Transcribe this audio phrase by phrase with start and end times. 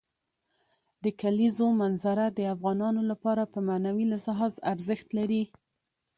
[1.03, 5.43] د کلیزو منظره د افغانانو لپاره په معنوي لحاظ ارزښت لري.